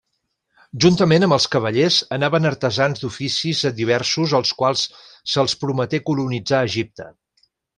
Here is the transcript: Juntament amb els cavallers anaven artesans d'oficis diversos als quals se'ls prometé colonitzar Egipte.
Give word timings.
Juntament 0.85 1.25
amb 1.25 1.35
els 1.35 1.45
cavallers 1.55 1.97
anaven 2.17 2.49
artesans 2.51 3.03
d'oficis 3.03 3.61
diversos 3.83 4.35
als 4.41 4.55
quals 4.63 4.87
se'ls 5.35 5.57
prometé 5.65 6.01
colonitzar 6.09 6.67
Egipte. 6.73 7.09